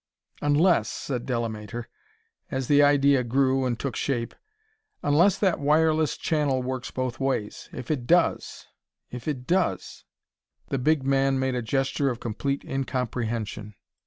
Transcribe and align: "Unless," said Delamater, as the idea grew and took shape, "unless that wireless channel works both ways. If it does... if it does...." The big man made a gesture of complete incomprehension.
"Unless," 0.41 0.89
said 0.89 1.27
Delamater, 1.27 1.85
as 2.49 2.67
the 2.67 2.81
idea 2.81 3.23
grew 3.23 3.65
and 3.67 3.79
took 3.79 3.95
shape, 3.95 4.33
"unless 5.03 5.37
that 5.37 5.59
wireless 5.59 6.17
channel 6.17 6.63
works 6.63 6.89
both 6.89 7.19
ways. 7.19 7.69
If 7.71 7.91
it 7.91 8.07
does... 8.07 8.65
if 9.11 9.27
it 9.27 9.45
does...." 9.45 10.03
The 10.69 10.79
big 10.79 11.03
man 11.03 11.37
made 11.37 11.53
a 11.53 11.61
gesture 11.61 12.09
of 12.09 12.19
complete 12.19 12.63
incomprehension. 12.65 13.75